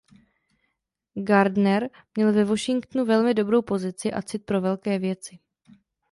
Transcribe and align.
Gardner 1.17 1.89
měl 2.15 2.33
ve 2.33 2.43
Washingtonu 2.45 3.05
velmi 3.05 3.33
dobrou 3.33 3.61
pozici 3.61 4.13
a 4.13 4.21
cit 4.21 4.45
pro 4.45 4.61
velké 4.61 4.99
věci. 4.99 5.39